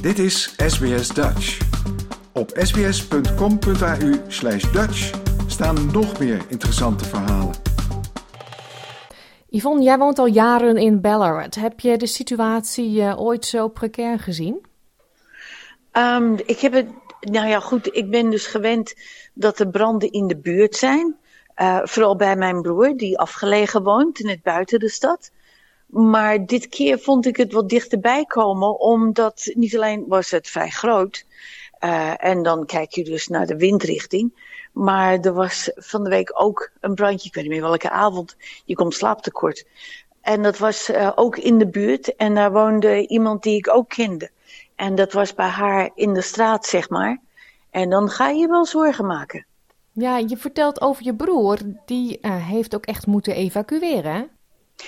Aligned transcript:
Dit 0.00 0.18
is 0.18 0.54
SBS 0.56 1.08
Dutch. 1.08 1.58
Op 2.32 2.50
sbs.com.au 2.54 4.12
slash 4.28 4.72
Dutch 4.72 5.10
staan 5.46 5.90
nog 5.92 6.18
meer 6.18 6.44
interessante 6.48 7.04
verhalen. 7.04 7.54
Yvonne, 9.48 9.82
jij 9.82 9.98
woont 9.98 10.18
al 10.18 10.26
jaren 10.26 10.76
in 10.76 11.00
Ballarat. 11.00 11.54
Heb 11.54 11.80
je 11.80 11.96
de 11.96 12.06
situatie 12.06 13.00
uh, 13.00 13.20
ooit 13.20 13.44
zo 13.44 13.68
precair 13.68 14.18
gezien? 14.18 14.66
Um, 15.92 16.36
ik 16.46 16.58
heb 16.58 16.72
het, 16.72 16.86
nou 17.20 17.48
ja, 17.48 17.60
goed, 17.60 17.96
ik 17.96 18.10
ben 18.10 18.30
dus 18.30 18.46
gewend 18.46 18.94
dat 19.34 19.58
er 19.58 19.68
branden 19.68 20.12
in 20.12 20.26
de 20.26 20.36
buurt 20.36 20.76
zijn. 20.76 21.16
Uh, 21.56 21.78
vooral 21.82 22.16
bij 22.16 22.36
mijn 22.36 22.62
broer, 22.62 22.96
die 22.96 23.18
afgelegen 23.18 23.82
woont, 23.82 24.18
net 24.18 24.42
buiten 24.42 24.78
de 24.78 24.88
stad. 24.88 25.30
Maar 25.88 26.46
dit 26.46 26.68
keer 26.68 26.98
vond 26.98 27.26
ik 27.26 27.36
het 27.36 27.52
wat 27.52 27.68
dichterbij 27.68 28.24
komen, 28.24 28.80
omdat 28.80 29.50
niet 29.54 29.76
alleen 29.76 30.04
was 30.08 30.30
het 30.30 30.48
vrij 30.48 30.70
groot. 30.70 31.24
Uh, 31.80 32.24
en 32.24 32.42
dan 32.42 32.66
kijk 32.66 32.92
je 32.92 33.04
dus 33.04 33.28
naar 33.28 33.46
de 33.46 33.56
windrichting. 33.56 34.46
Maar 34.72 35.18
er 35.18 35.32
was 35.32 35.70
van 35.74 36.04
de 36.04 36.10
week 36.10 36.30
ook 36.40 36.70
een 36.80 36.94
brandje, 36.94 37.28
ik 37.28 37.34
weet 37.34 37.44
niet 37.44 37.52
meer 37.52 37.62
welke 37.62 37.90
avond. 37.90 38.36
Je 38.64 38.74
komt 38.74 38.94
slaaptekort. 38.94 39.66
En 40.20 40.42
dat 40.42 40.58
was 40.58 40.90
uh, 40.90 41.12
ook 41.14 41.36
in 41.36 41.58
de 41.58 41.68
buurt. 41.68 42.16
En 42.16 42.34
daar 42.34 42.52
woonde 42.52 43.06
iemand 43.06 43.42
die 43.42 43.56
ik 43.56 43.68
ook 43.68 43.88
kende. 43.88 44.30
En 44.74 44.94
dat 44.94 45.12
was 45.12 45.34
bij 45.34 45.48
haar 45.48 45.90
in 45.94 46.14
de 46.14 46.22
straat, 46.22 46.66
zeg 46.66 46.88
maar. 46.88 47.20
En 47.70 47.90
dan 47.90 48.08
ga 48.10 48.28
je 48.28 48.48
wel 48.48 48.66
zorgen 48.66 49.06
maken. 49.06 49.46
Ja, 49.92 50.18
je 50.18 50.36
vertelt 50.36 50.80
over 50.80 51.04
je 51.04 51.14
broer. 51.14 51.58
Die 51.84 52.18
uh, 52.22 52.46
heeft 52.46 52.74
ook 52.74 52.86
echt 52.86 53.06
moeten 53.06 53.34
evacueren? 53.34 54.30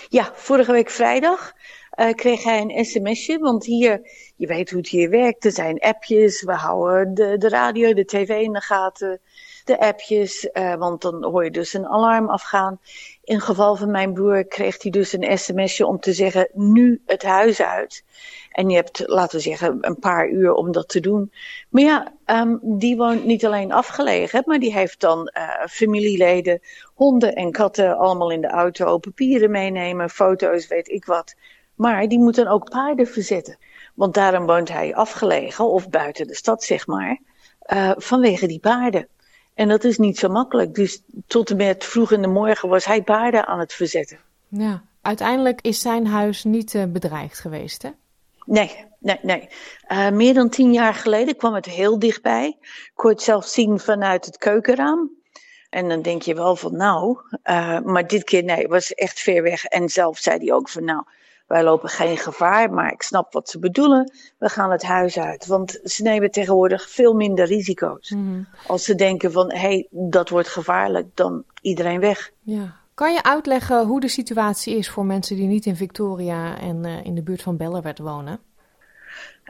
Ja, 0.09 0.33
vorige 0.35 0.73
week 0.73 0.91
vrijdag 0.91 1.53
uh, 2.01 2.12
kreeg 2.12 2.45
hij 2.45 2.61
een 2.61 2.85
sms'je. 2.85 3.39
Want 3.39 3.65
hier, 3.65 4.01
je 4.37 4.47
weet 4.47 4.71
hoe 4.71 4.79
het 4.79 4.88
hier 4.88 5.10
werkt. 5.10 5.45
Er 5.45 5.52
zijn 5.52 5.79
appjes. 5.79 6.43
We 6.43 6.52
houden 6.52 7.15
de, 7.15 7.38
de 7.38 7.49
radio, 7.49 7.95
de 7.95 8.05
tv 8.05 8.29
in 8.29 8.52
de 8.52 8.60
gaten. 8.60 9.21
De 9.71 9.80
appjes. 9.80 10.49
Uh, 10.52 10.74
want 10.74 11.02
dan 11.02 11.24
hoor 11.24 11.45
je 11.45 11.51
dus 11.51 11.73
een 11.73 11.87
alarm 11.87 12.29
afgaan. 12.29 12.80
In 13.24 13.40
geval 13.40 13.76
van 13.76 13.90
mijn 13.90 14.13
broer 14.13 14.45
kreeg 14.45 14.82
hij 14.82 14.90
dus 14.90 15.13
een 15.13 15.38
sms'je 15.38 15.87
om 15.87 16.01
te 16.01 16.13
zeggen: 16.13 16.49
nu 16.52 17.02
het 17.07 17.23
huis 17.23 17.63
uit. 17.63 18.04
En 18.51 18.68
je 18.68 18.76
hebt, 18.76 19.02
laten 19.07 19.37
we 19.37 19.43
zeggen, 19.43 19.79
een 19.80 19.98
paar 19.98 20.29
uur 20.29 20.52
om 20.52 20.73
dat 20.73 20.88
te 20.88 21.01
doen. 21.01 21.32
Maar 21.68 21.82
ja, 21.82 22.13
um, 22.26 22.59
die 22.63 22.96
woont 22.96 23.24
niet 23.24 23.46
alleen 23.46 23.73
afgelegen, 23.73 24.43
maar 24.46 24.59
die 24.59 24.73
heeft 24.73 25.01
dan 25.01 25.32
uh, 25.38 25.66
familieleden, 25.66 26.60
honden 26.95 27.35
en 27.35 27.51
katten 27.51 27.98
allemaal 27.98 28.30
in 28.30 28.41
de 28.41 28.51
auto, 28.51 28.98
papieren 28.98 29.51
meenemen, 29.51 30.10
foto's, 30.10 30.66
weet 30.66 30.88
ik 30.88 31.04
wat. 31.04 31.35
Maar 31.74 32.09
die 32.09 32.18
moet 32.18 32.35
dan 32.35 32.46
ook 32.46 32.71
paarden 32.71 33.07
verzetten. 33.07 33.59
Want 33.95 34.15
daarom 34.15 34.46
woont 34.46 34.68
hij 34.68 34.95
afgelegen 34.95 35.65
of 35.65 35.88
buiten 35.88 36.26
de 36.26 36.35
stad, 36.35 36.63
zeg 36.65 36.87
maar, 36.87 37.21
uh, 37.66 37.93
vanwege 37.96 38.46
die 38.46 38.60
paarden. 38.60 39.09
En 39.54 39.68
dat 39.68 39.84
is 39.84 39.98
niet 39.98 40.18
zo 40.18 40.29
makkelijk. 40.29 40.74
Dus 40.74 41.02
tot 41.26 41.51
en 41.51 41.56
met 41.56 41.84
vroeg 41.84 42.12
in 42.12 42.23
de 42.23 42.29
morgen 42.29 42.68
was 42.68 42.84
hij 42.84 43.02
paarden 43.02 43.46
aan 43.46 43.59
het 43.59 43.73
verzetten. 43.73 44.18
Ja, 44.48 44.82
uiteindelijk 45.02 45.60
is 45.60 45.80
zijn 45.80 46.07
huis 46.07 46.45
niet 46.45 46.74
uh, 46.74 46.84
bedreigd 46.84 47.38
geweest, 47.38 47.82
hè? 47.82 47.90
Nee, 48.45 48.84
nee, 48.98 49.18
nee. 49.23 49.48
Uh, 49.88 50.10
meer 50.10 50.34
dan 50.34 50.48
tien 50.48 50.73
jaar 50.73 50.95
geleden 50.95 51.37
kwam 51.37 51.54
het 51.54 51.66
heel 51.66 51.98
dichtbij. 51.98 52.57
Ik 52.60 52.90
kon 52.95 53.10
het 53.10 53.23
zelf 53.23 53.46
zien 53.46 53.79
vanuit 53.79 54.24
het 54.24 54.37
keukenraam. 54.37 55.10
En 55.70 55.88
dan 55.88 56.02
denk 56.02 56.23
je 56.23 56.35
wel 56.35 56.57
van 56.57 56.76
nou, 56.76 57.18
uh, 57.45 57.80
maar 57.80 58.07
dit 58.07 58.24
keer 58.24 58.45
nee, 58.45 58.57
het 58.57 58.70
was 58.70 58.95
echt 58.95 59.20
ver 59.20 59.42
weg. 59.42 59.64
En 59.64 59.88
zelf 59.88 60.18
zei 60.18 60.38
hij 60.38 60.52
ook 60.52 60.68
van 60.68 60.85
nou, 60.85 61.02
wij 61.51 61.62
lopen 61.62 61.88
geen 61.88 62.16
gevaar, 62.16 62.73
maar 62.73 62.93
ik 62.93 63.02
snap 63.02 63.32
wat 63.32 63.48
ze 63.48 63.59
bedoelen. 63.59 64.12
We 64.38 64.48
gaan 64.48 64.70
het 64.70 64.82
huis 64.82 65.19
uit. 65.19 65.47
Want 65.47 65.81
ze 65.84 66.03
nemen 66.03 66.31
tegenwoordig 66.31 66.91
veel 66.91 67.15
minder 67.15 67.47
risico's. 67.47 68.10
Mm-hmm. 68.10 68.47
Als 68.66 68.84
ze 68.84 68.94
denken 68.94 69.32
van 69.32 69.52
hé, 69.52 69.58
hey, 69.58 69.86
dat 69.91 70.28
wordt 70.28 70.48
gevaarlijk, 70.48 71.06
dan 71.14 71.44
iedereen 71.60 72.00
weg. 72.00 72.30
Ja. 72.41 72.76
Kan 72.94 73.12
je 73.12 73.22
uitleggen 73.22 73.86
hoe 73.86 74.00
de 74.00 74.08
situatie 74.08 74.76
is 74.76 74.91
voor 74.91 75.04
mensen 75.04 75.36
die 75.36 75.47
niet 75.47 75.66
in 75.66 75.76
Victoria 75.76 76.58
en 76.58 76.86
uh, 76.86 77.04
in 77.04 77.14
de 77.14 77.22
buurt 77.22 77.42
van 77.42 77.56
Bellerwerd 77.56 77.98
wonen? 77.98 78.41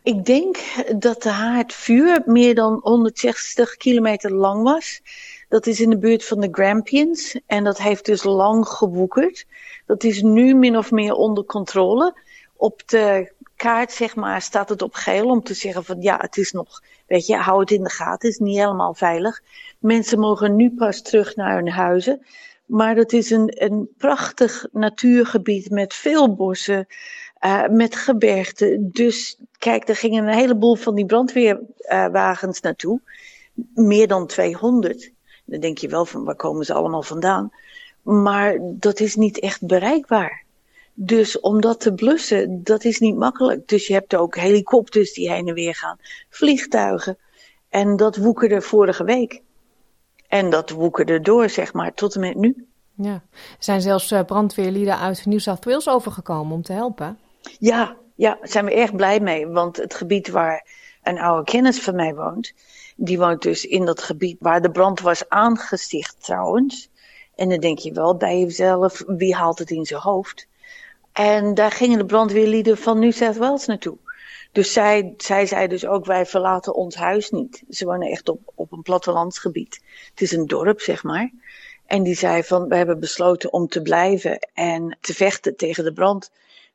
Ik 0.03 0.25
denk 0.25 0.59
dat 0.97 1.22
de 1.22 1.28
haardvuur 1.28 2.22
meer 2.27 2.55
dan 2.55 2.81
160 2.83 3.77
kilometer 3.77 4.33
lang 4.33 4.62
was. 4.62 5.00
Dat 5.49 5.66
is 5.66 5.81
in 5.81 5.91
de 5.91 5.99
buurt 5.99 6.25
van 6.25 6.41
de 6.41 6.49
Grampians 6.50 7.41
en 7.47 7.65
dat 7.65 7.78
heeft 7.78 8.05
dus 8.05 8.22
lang 8.22 8.66
gewoekerd. 8.66 9.47
Dat 9.87 10.05
is 10.05 10.22
nu 10.22 10.55
min 10.55 10.77
of 10.77 10.91
meer 10.91 11.12
onder 11.12 11.44
controle. 11.44 12.15
Op 12.56 12.83
de 12.87 13.33
kaart 13.56 13.93
zeg 13.93 14.16
maar 14.16 14.43
staat 14.43 14.69
het 14.69 14.83
op 14.83 14.94
geel 14.94 15.27
om 15.27 15.43
te 15.43 15.55
zeggen 15.55 15.84
van 15.84 16.03
ja, 16.03 16.17
het 16.21 16.37
is 16.37 16.53
nog, 16.53 16.82
weet 17.06 17.27
je, 17.27 17.37
hou 17.37 17.61
het 17.61 17.71
in 17.71 17.82
de 17.82 17.91
gaten, 17.91 18.12
het 18.12 18.25
is 18.25 18.38
niet 18.38 18.59
helemaal 18.59 18.94
veilig. 18.94 19.43
Mensen 19.78 20.19
mogen 20.19 20.56
nu 20.56 20.75
pas 20.75 21.03
terug 21.03 21.37
naar 21.37 21.55
hun 21.55 21.69
huizen. 21.69 22.27
Maar 22.67 22.94
dat 22.94 23.12
is 23.12 23.31
een, 23.31 23.62
een 23.62 23.88
prachtig 23.97 24.67
natuurgebied 24.72 25.71
met 25.71 25.94
veel 25.94 26.34
bossen, 26.34 26.87
uh, 27.40 27.66
met 27.68 27.96
gebergten. 27.96 28.90
Dus 28.92 29.36
kijk, 29.58 29.88
er 29.88 29.96
gingen 29.96 30.26
een 30.26 30.34
heleboel 30.34 30.74
van 30.74 30.94
die 30.94 31.06
brandweerwagens 31.06 32.60
naartoe. 32.60 33.00
Meer 33.74 34.08
dan 34.08 34.26
200. 34.26 35.12
Dan 35.44 35.60
denk 35.60 35.78
je 35.78 35.88
wel 35.88 36.04
van 36.04 36.24
waar 36.24 36.36
komen 36.36 36.64
ze 36.64 36.74
allemaal 36.74 37.02
vandaan. 37.02 37.50
Maar 38.02 38.58
dat 38.62 39.00
is 39.00 39.14
niet 39.14 39.38
echt 39.38 39.66
bereikbaar. 39.66 40.44
Dus 40.94 41.40
om 41.40 41.60
dat 41.60 41.80
te 41.80 41.94
blussen, 41.94 42.64
dat 42.64 42.84
is 42.84 42.98
niet 42.98 43.16
makkelijk. 43.16 43.68
Dus 43.68 43.86
je 43.86 43.92
hebt 43.92 44.14
ook 44.14 44.36
helikopters 44.36 45.12
die 45.12 45.30
heen 45.30 45.48
en 45.48 45.54
weer 45.54 45.74
gaan, 45.74 45.98
vliegtuigen. 46.28 47.18
En 47.68 47.96
dat 47.96 48.16
woekerde 48.16 48.60
vorige 48.60 49.04
week. 49.04 49.42
En 50.28 50.50
dat 50.50 50.70
woekerde 50.70 51.20
door, 51.20 51.48
zeg 51.48 51.72
maar, 51.72 51.94
tot 51.94 52.14
en 52.14 52.20
met 52.20 52.34
nu. 52.34 52.66
Ja, 52.94 53.12
er 53.12 53.22
zijn 53.58 53.80
zelfs 53.80 54.12
uh, 54.12 54.24
brandweerlieden 54.24 54.98
uit 54.98 55.26
New 55.26 55.38
South 55.38 55.64
Wales 55.64 55.88
overgekomen 55.88 56.54
om 56.54 56.62
te 56.62 56.72
helpen. 56.72 57.18
Ja, 57.58 57.96
ja, 58.14 58.34
daar 58.34 58.48
zijn 58.48 58.64
we 58.64 58.74
erg 58.74 58.94
blij 58.94 59.20
mee. 59.20 59.46
Want 59.46 59.76
het 59.76 59.94
gebied 59.94 60.28
waar 60.28 60.66
een 61.02 61.18
oude 61.18 61.50
kennis 61.50 61.80
van 61.80 61.94
mij 61.94 62.14
woont, 62.14 62.52
die 62.96 63.18
woont 63.18 63.42
dus 63.42 63.64
in 63.64 63.84
dat 63.84 64.02
gebied 64.02 64.36
waar 64.40 64.62
de 64.62 64.70
brand 64.70 65.00
was 65.00 65.28
aangesticht 65.28 66.24
trouwens. 66.24 66.88
En 67.34 67.48
dan 67.48 67.60
denk 67.60 67.78
je 67.78 67.92
wel 67.92 68.16
bij 68.16 68.38
jezelf, 68.38 69.02
wie 69.06 69.34
haalt 69.34 69.58
het 69.58 69.70
in 69.70 69.86
zijn 69.86 70.00
hoofd? 70.00 70.46
En 71.12 71.54
daar 71.54 71.70
gingen 71.70 71.98
de 71.98 72.06
brandweerlieden 72.06 72.78
van 72.78 72.98
New 72.98 73.12
South 73.12 73.36
Wales 73.36 73.66
naartoe. 73.66 73.96
Dus 74.52 74.72
zij, 74.72 75.14
zij 75.16 75.46
zei 75.46 75.66
dus 75.66 75.86
ook, 75.86 76.04
wij 76.04 76.26
verlaten 76.26 76.74
ons 76.74 76.94
huis 76.94 77.30
niet. 77.30 77.62
Ze 77.68 77.84
wonen 77.84 78.10
echt 78.10 78.28
op, 78.28 78.40
op 78.54 78.72
een 78.72 78.82
plattelandsgebied. 78.82 79.82
Het 80.10 80.20
is 80.20 80.32
een 80.32 80.46
dorp, 80.46 80.80
zeg 80.80 81.02
maar. 81.02 81.30
En 81.86 82.02
die 82.02 82.14
zei 82.14 82.42
van, 82.42 82.68
we 82.68 82.76
hebben 82.76 83.00
besloten 83.00 83.52
om 83.52 83.68
te 83.68 83.82
blijven 83.82 84.38
en 84.54 84.98
te 85.00 85.14
vechten 85.14 85.56
tegen 85.56 85.84
de 85.84 85.92
brand. 85.92 86.30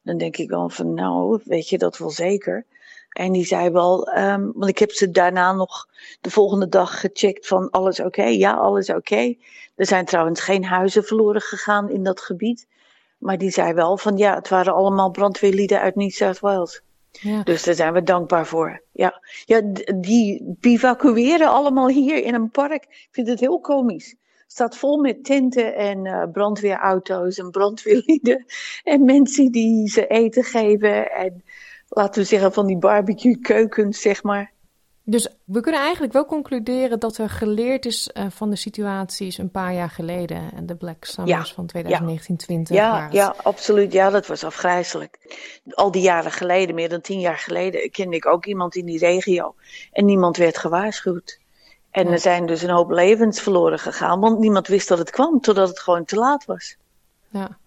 Dan 0.06 0.18
denk 0.18 0.38
ik 0.38 0.50
wel 0.50 0.70
van, 0.70 0.94
nou, 0.94 1.42
weet 1.44 1.70
je 1.70 1.78
dat 1.78 1.98
wel 1.98 2.10
zeker. 2.10 2.66
En 3.10 3.32
die 3.32 3.46
zei 3.46 3.70
wel, 3.70 4.18
um, 4.18 4.52
want 4.56 4.70
ik 4.70 4.78
heb 4.80 4.92
ze 4.92 5.12
daarna 5.12 5.54
nog 5.54 5.88
de 6.22 6.30
volgende 6.30 6.68
dag 6.68 7.00
gecheckt 7.00 7.48
van 7.48 7.70
alles 7.70 8.00
oké. 8.00 8.08
Okay? 8.08 8.38
Ja, 8.38 8.54
alles 8.54 8.90
oké. 8.90 8.98
Okay. 8.98 9.40
Er 9.76 9.86
zijn 9.86 10.06
trouwens 10.06 10.42
geen 10.42 10.66
huizen 10.66 11.04
verloren 11.04 11.42
gegaan 11.42 11.90
in 11.90 12.04
dat 12.04 12.22
gebied. 12.22 12.68
Maar 13.18 13.38
die 13.38 13.50
zei 13.50 13.74
wel 13.74 13.98
van, 13.98 14.18
ja, 14.18 14.36
het 14.36 14.50
waren 14.50 14.74
allemaal 14.74 15.12
brandweerlieden 15.12 15.80
uit 15.80 15.96
New 15.96 16.10
South 16.10 16.40
Wales. 16.40 16.82
Ja. 17.12 17.44
Dus 17.44 17.64
daar 17.64 17.76
zijn 17.76 17.94
we 17.94 18.04
dankbaar 18.04 18.46
voor. 18.46 18.82
Ja, 18.92 19.22
ja 19.46 19.62
die 19.96 20.56
bivakkueren 20.60 21.50
allemaal 21.50 21.88
hier 21.88 22.24
in 22.24 22.34
een 22.34 22.50
park. 22.50 22.84
Ik 22.84 23.08
vind 23.12 23.28
het 23.28 23.40
heel 23.40 23.60
komisch. 23.60 24.16
Staat 24.48 24.78
vol 24.78 24.98
met 24.98 25.24
tenten 25.24 25.76
en 25.76 26.06
uh, 26.06 26.24
brandweerauto's 26.32 27.38
en 27.38 27.52
brandweerlieden. 27.52 28.46
En 28.84 29.06
mensen 29.06 29.52
die 29.52 29.90
ze 29.90 30.08
eten 30.08 30.44
geven. 30.44 31.12
En 31.12 31.44
laten 31.88 32.22
we 32.22 32.28
zeggen 32.28 32.54
van 32.54 32.66
die 32.66 32.78
barbecue 32.78 33.40
keukens, 33.40 34.02
zeg 34.02 34.24
maar. 34.24 34.54
Dus 35.08 35.28
we 35.44 35.62
kunnen 35.62 35.82
eigenlijk 35.82 36.14
wel 36.14 36.26
concluderen 36.26 37.00
dat 37.00 37.18
er 37.18 37.30
geleerd 37.30 37.86
is 37.86 38.10
uh, 38.14 38.26
van 38.30 38.50
de 38.50 38.56
situaties 38.56 39.38
een 39.38 39.52
paar 39.52 39.74
jaar 39.74 39.90
geleden. 39.90 40.52
En 40.56 40.66
de 40.66 40.76
Black 40.76 41.06
Summers 41.06 41.50
ja. 41.50 41.56
van 41.56 41.66
2019 41.66 42.66
Ja, 42.70 43.10
ja, 43.12 43.36
absoluut. 43.44 43.92
Ja, 43.92 44.10
dat 44.10 44.28
was 44.28 44.44
afgrijzelijk. 44.44 45.18
Al 45.70 45.92
die 45.92 46.02
jaren 46.02 46.32
geleden, 46.32 46.76
meer 46.76 46.90
dan 46.90 47.02
tien 47.02 47.20
jaar 47.20 47.38
geleden, 47.38 47.92
kende 47.92 48.16
ik 48.16 48.26
ook 48.26 48.46
iemand 48.46 48.76
in 48.76 48.86
die 48.86 49.00
regio. 49.00 49.56
En 49.92 50.06
niemand 50.06 50.38
werd 50.38 50.58
gewaarschuwd. 50.58 51.40
En 51.96 52.08
er 52.08 52.20
zijn 52.20 52.46
dus 52.46 52.62
een 52.62 52.70
hoop 52.70 52.90
levens 52.90 53.42
verloren 53.42 53.80
gegaan, 53.80 54.20
want 54.20 54.40
niemand 54.40 54.68
wist 54.68 54.88
dat 54.88 54.98
het 54.98 55.10
kwam, 55.10 55.40
totdat 55.40 55.68
het 55.68 55.80
gewoon 55.80 56.06
te 56.06 56.16
laat 56.16 56.46
was. 56.46 56.76
Ja, 57.30 57.58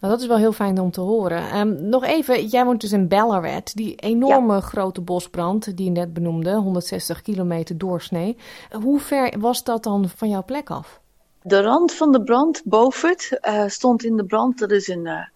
nou 0.00 0.12
dat 0.12 0.20
is 0.20 0.26
wel 0.26 0.36
heel 0.36 0.52
fijn 0.52 0.80
om 0.80 0.90
te 0.90 1.00
horen. 1.00 1.58
Um, 1.58 1.88
nog 1.88 2.04
even, 2.04 2.46
jij 2.46 2.64
woont 2.64 2.80
dus 2.80 2.92
in 2.92 3.08
Ballarat, 3.08 3.74
die 3.74 3.94
enorme 3.94 4.54
ja. 4.54 4.60
grote 4.60 5.00
bosbrand 5.00 5.76
die 5.76 5.84
je 5.84 5.90
net 5.90 6.12
benoemde, 6.12 6.54
160 6.54 7.22
kilometer 7.22 7.78
doorsnee. 7.78 8.36
Hoe 8.70 9.00
ver 9.00 9.38
was 9.38 9.64
dat 9.64 9.82
dan 9.82 10.08
van 10.08 10.28
jouw 10.28 10.44
plek 10.44 10.70
af? 10.70 11.00
De 11.42 11.62
rand 11.62 11.92
van 11.92 12.12
de 12.12 12.22
brand, 12.22 12.62
Beaufort, 12.64 13.38
uh, 13.42 13.66
stond 13.66 14.04
in 14.04 14.16
de 14.16 14.24
brand. 14.24 14.58
Dat 14.58 14.70
is 14.70 14.88
een, 14.88 15.06
uh, 15.06 15.26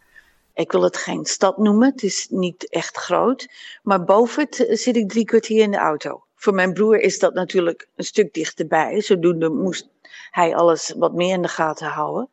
Ik 0.54 0.72
wil 0.72 0.82
het 0.82 0.96
geen 0.96 1.25
stad 1.25 1.58
noemen, 1.58 1.90
het 1.90 2.02
is 2.02 2.26
niet 2.31 2.69
echt 2.70 2.96
groot. 2.96 3.49
Maar 3.82 4.04
boven 4.04 4.46
het 4.50 4.66
zit 4.70 4.96
ik 4.96 5.08
drie 5.08 5.25
kwartier 5.25 5.62
in 5.62 5.70
de 5.70 5.76
auto. 5.76 6.22
Voor 6.42 6.54
mijn 6.54 6.72
broer 6.72 7.00
is 7.00 7.18
dat 7.18 7.34
natuurlijk 7.34 7.88
een 7.96 8.04
stuk 8.04 8.34
dichterbij. 8.34 9.00
Zodoende 9.00 9.50
moest 9.50 9.88
hij 10.30 10.54
alles 10.54 10.94
wat 10.96 11.12
meer 11.12 11.34
in 11.34 11.42
de 11.42 11.48
gaten 11.48 11.86
houden. 11.86 12.28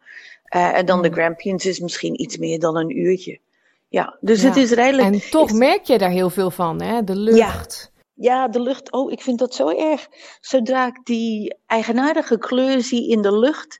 Uh, 0.56 0.77
en 0.77 0.85
dan 0.85 1.01
de 1.01 1.11
Grampians 1.11 1.65
is 1.65 1.79
misschien 1.79 2.21
iets 2.21 2.38
meer 2.38 2.59
dan 2.59 2.77
een 2.77 2.97
uurtje. 2.97 3.39
Ja, 3.88 4.17
dus 4.21 4.41
het 4.41 4.56
is 4.56 4.71
redelijk. 4.71 5.13
En 5.13 5.29
toch 5.29 5.51
merk 5.53 5.83
je 5.83 5.97
daar 5.97 6.09
heel 6.09 6.29
veel 6.29 6.51
van, 6.51 6.81
hè? 6.81 7.03
De 7.03 7.15
lucht. 7.15 7.91
Ja. 8.15 8.23
ja, 8.29 8.47
de 8.47 8.61
lucht. 8.61 8.91
Oh, 8.91 9.11
ik 9.11 9.21
vind 9.21 9.39
dat 9.39 9.56
zo 9.56 9.69
erg. 9.69 10.07
Zodra 10.41 10.88
ik 10.88 11.00
die 11.03 11.56
eigenaardige 11.65 12.38
kleur 12.38 12.81
zie 12.81 13.09
in 13.09 13.21
de 13.21 13.38
lucht, 13.38 13.79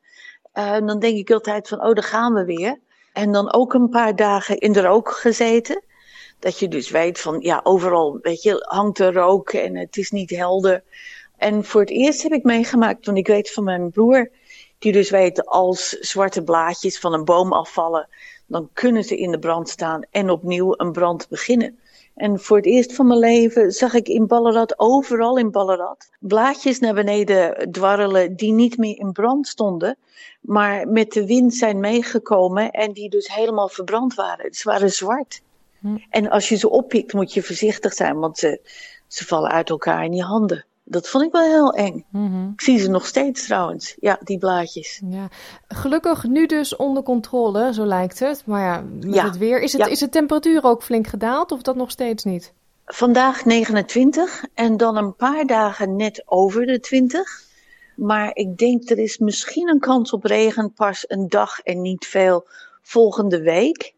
uh, 0.53 0.79
dan 0.79 0.99
denk 0.99 1.17
ik 1.17 1.31
altijd 1.31 1.67
van, 1.67 1.83
oh, 1.83 1.93
daar 1.93 2.03
gaan 2.03 2.33
we 2.33 2.45
weer. 2.45 2.79
En 3.13 3.31
dan 3.31 3.53
ook 3.53 3.73
een 3.73 3.89
paar 3.89 4.15
dagen 4.15 4.57
in 4.57 4.73
de 4.73 4.81
rook 4.81 5.09
gezeten. 5.09 5.83
Dat 6.39 6.59
je 6.59 6.68
dus 6.68 6.89
weet 6.89 7.19
van, 7.19 7.39
ja, 7.39 7.59
overal, 7.63 8.19
weet 8.21 8.44
je, 8.44 8.65
hangt 8.68 9.00
er 9.00 9.13
rook 9.13 9.50
en 9.50 9.75
het 9.75 9.97
is 9.97 10.12
niet 10.12 10.30
helder. 10.30 10.83
En 11.38 11.65
voor 11.65 11.81
het 11.81 11.89
eerst 11.89 12.24
heb 12.24 12.31
ik 12.31 12.44
meegemaakt, 12.44 13.06
want 13.06 13.18
ik 13.18 13.27
weet 13.27 13.51
van 13.51 13.63
mijn 13.63 13.89
broer, 13.91 14.30
die 14.80 14.91
dus 14.91 15.09
weet 15.09 15.45
als 15.45 15.89
zwarte 15.89 16.44
blaadjes 16.44 17.00
van 17.00 17.13
een 17.13 17.25
boom 17.25 17.53
afvallen, 17.53 18.07
dan 18.47 18.69
kunnen 18.74 19.03
ze 19.03 19.18
in 19.18 19.31
de 19.31 19.39
brand 19.39 19.69
staan 19.69 20.01
en 20.12 20.30
opnieuw 20.30 20.74
een 20.77 20.91
brand 20.91 21.27
beginnen. 21.30 21.80
En 22.15 22.39
voor 22.39 22.57
het 22.57 22.65
eerst 22.65 22.95
van 22.95 23.07
mijn 23.07 23.19
leven 23.19 23.71
zag 23.71 23.94
ik 23.94 24.07
in 24.07 24.27
Ballarat, 24.27 24.80
overal 24.80 25.38
in 25.38 25.51
Ballarat, 25.51 26.09
blaadjes 26.19 26.80
naar 26.80 26.94
beneden 26.94 27.71
dwarrelen 27.71 28.36
die 28.36 28.51
niet 28.51 28.77
meer 28.77 28.97
in 28.97 29.12
brand 29.12 29.47
stonden, 29.47 29.97
maar 30.41 30.88
met 30.88 31.12
de 31.12 31.25
wind 31.25 31.53
zijn 31.53 31.80
meegekomen 31.80 32.71
en 32.71 32.94
die 32.94 33.09
dus 33.09 33.33
helemaal 33.33 33.69
verbrand 33.69 34.13
waren. 34.13 34.53
Ze 34.53 34.69
waren 34.69 34.91
zwart. 34.91 35.41
Hm. 35.79 35.97
En 36.09 36.29
als 36.29 36.49
je 36.49 36.55
ze 36.55 36.69
oppikt, 36.69 37.13
moet 37.13 37.33
je 37.33 37.43
voorzichtig 37.43 37.93
zijn, 37.93 38.19
want 38.19 38.37
ze, 38.37 38.61
ze 39.07 39.25
vallen 39.25 39.51
uit 39.51 39.69
elkaar 39.69 40.03
in 40.03 40.13
je 40.13 40.23
handen. 40.23 40.65
Dat 40.83 41.09
vond 41.09 41.23
ik 41.23 41.31
wel 41.31 41.41
heel 41.41 41.71
eng. 41.71 42.05
Mm 42.11 42.51
Ik 42.53 42.61
zie 42.61 42.79
ze 42.79 42.89
nog 42.89 43.05
steeds 43.05 43.45
trouwens, 43.45 43.95
ja, 43.99 44.19
die 44.23 44.37
blaadjes. 44.37 45.01
Ja. 45.09 45.27
Gelukkig 45.67 46.23
nu 46.23 46.45
dus 46.45 46.75
onder 46.75 47.03
controle, 47.03 47.73
zo 47.73 47.85
lijkt 47.85 48.19
het. 48.19 48.43
Maar 48.45 48.61
ja, 48.61 48.83
met 48.99 49.21
het 49.21 49.37
weer. 49.37 49.61
Is, 49.61 49.73
het, 49.73 49.87
is 49.87 49.99
de 49.99 50.09
temperatuur 50.09 50.63
ook 50.63 50.83
flink 50.83 51.07
gedaald 51.07 51.51
of 51.51 51.61
dat 51.61 51.75
nog 51.75 51.91
steeds 51.91 52.23
niet? 52.23 52.53
Vandaag 52.85 53.45
29 53.45 54.43
en 54.53 54.77
dan 54.77 54.97
een 54.97 55.15
paar 55.15 55.45
dagen 55.45 55.95
net 55.95 56.23
over 56.25 56.65
de 56.65 56.79
20. 56.79 57.47
Maar 57.95 58.35
ik 58.35 58.57
denk 58.57 58.89
er 58.89 58.97
is 58.99 59.17
misschien 59.17 59.69
een 59.69 59.79
kans 59.79 60.11
op 60.11 60.23
regen 60.23 60.73
pas 60.73 61.05
een 61.07 61.27
dag 61.27 61.59
en 61.59 61.81
niet 61.81 62.05
veel 62.05 62.47
volgende 62.81 63.41
week. 63.41 63.93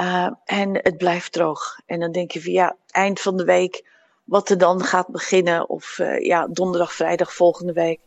Uh, 0.00 0.30
en 0.44 0.74
het 0.74 0.96
blijft 0.96 1.32
droog. 1.32 1.80
En 1.86 2.00
dan 2.00 2.12
denk 2.12 2.30
je 2.30 2.42
van 2.42 2.52
ja, 2.52 2.76
eind 2.90 3.20
van 3.20 3.36
de 3.36 3.44
week 3.44 3.84
wat 4.24 4.48
er 4.48 4.58
dan 4.58 4.84
gaat 4.84 5.08
beginnen. 5.08 5.68
Of 5.68 5.98
uh, 5.98 6.24
ja, 6.24 6.46
donderdag, 6.46 6.92
vrijdag 6.92 7.34
volgende 7.34 7.72
week. 7.72 8.00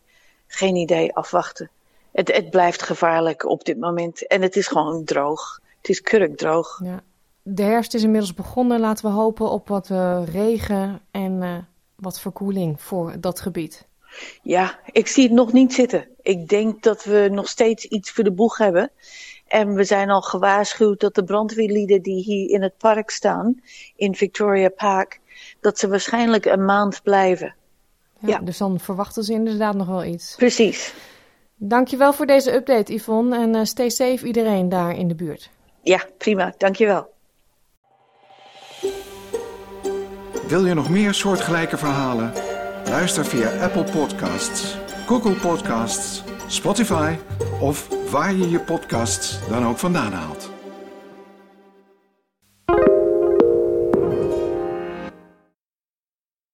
Geen 0.48 0.76
idee, 0.76 1.14
afwachten. 1.14 1.70
Het, 2.12 2.36
het 2.36 2.50
blijft 2.50 2.82
gevaarlijk 2.82 3.46
op 3.46 3.66
dit 3.66 3.80
moment. 3.80 4.28
En 4.28 4.42
het 4.42 4.56
is 4.56 4.68
gewoon 4.68 5.04
droog. 5.04 5.60
Het 5.78 5.90
is 5.90 6.02
kurkdroog. 6.02 6.80
Ja. 6.84 7.04
De 7.42 7.64
herfst 7.64 7.94
is 7.94 8.04
inmiddels 8.04 8.34
begonnen. 8.34 8.80
Laten 8.80 9.06
we 9.06 9.12
hopen 9.12 9.50
op 9.50 9.68
wat 9.68 9.90
uh, 9.90 10.24
regen 10.26 11.02
en 11.12 11.68
wat 11.96 12.20
verkoeling 12.20 12.82
voor 12.82 13.14
dat 13.20 13.40
gebied. 13.40 13.88
Ja, 14.42 14.80
ik 14.92 15.08
zie 15.08 15.24
het 15.24 15.32
nog 15.32 15.54
niet 15.54 15.74
zitten. 15.74 16.08
Ik 16.22 16.48
denk 16.48 16.84
dat 16.84 17.04
we 17.04 17.28
nog 17.32 17.50
steeds 17.50 17.86
iets 17.86 18.12
voor 18.12 18.24
de 18.24 18.32
boeg 18.32 18.58
hebben. 18.58 18.92
En 19.48 19.74
we 19.74 19.84
zijn 19.84 20.10
al 20.10 20.22
gewaarschuwd 20.22 21.00
dat 21.00 21.16
de 21.16 21.24
brandweerlieden 21.24 22.02
die 22.02 22.24
hier 22.24 22.50
in 22.50 22.62
het 22.62 22.78
park 22.78 23.10
staan, 23.10 23.62
in 23.96 24.16
Victoria 24.16 24.70
Park, 24.70 25.20
dat 25.60 25.80
ze 25.80 25.88
waarschijnlijk 25.88 26.46
een 26.46 26.66
maand 26.66 27.02
blijven. 27.04 27.56
Ja, 28.20 28.40
Dus 28.40 28.58
dan 28.58 28.80
verwachten 28.80 29.24
ze 29.24 29.34
inderdaad 29.34 29.76
nog 29.76 29.88
wel 29.88 30.04
iets. 30.04 30.36
Precies. 30.36 30.94
Dankjewel 31.56 32.14
voor 32.14 32.26
deze 32.26 32.54
update, 32.54 32.94
Yvonne. 32.94 33.38
En 33.38 33.56
uh, 33.56 33.64
stay 33.64 33.90
safe 33.90 34.26
iedereen 34.26 34.70
daar 34.70 34.98
in 34.98 35.08
de 35.08 35.16
buurt. 35.16 35.50
Ja, 35.82 36.06
prima. 36.18 36.54
Dankjewel. 36.58 37.12
Wil 40.48 40.66
je 40.66 40.74
nog 40.74 40.90
meer 40.90 41.14
soortgelijke 41.14 41.78
verhalen? 41.78 42.34
Luister 42.86 43.26
via 43.26 43.64
Apple 43.64 43.84
Podcasts, 43.84 44.76
Google 45.06 45.34
Podcasts, 45.34 46.24
Spotify 46.48 47.16
of 47.60 48.03
waar 48.14 48.34
je 48.34 48.50
je 48.50 48.60
podcasts 48.60 49.40
dan 49.50 49.66
ook 49.66 49.78
vandaan 49.78 50.12
haalt. 50.12 50.53